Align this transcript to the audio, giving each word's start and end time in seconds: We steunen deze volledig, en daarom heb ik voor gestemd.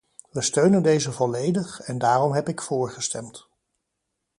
We 0.31 0.41
steunen 0.41 0.83
deze 0.83 1.11
volledig, 1.11 1.79
en 1.79 1.97
daarom 1.97 2.31
heb 2.33 2.47
ik 2.49 2.61
voor 2.61 2.89
gestemd. 2.91 3.47